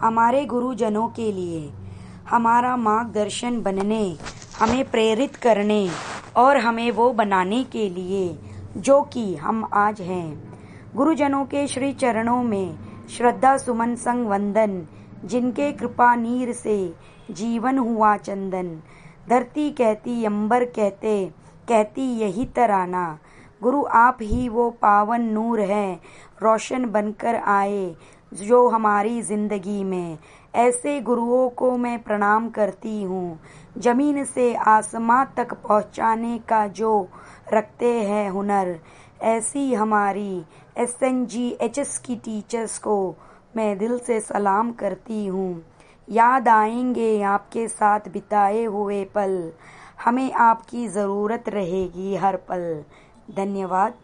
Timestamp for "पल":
49.04-49.52, 52.48-52.84